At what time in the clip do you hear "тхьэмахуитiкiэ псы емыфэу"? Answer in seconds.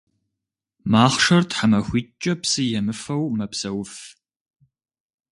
1.49-3.23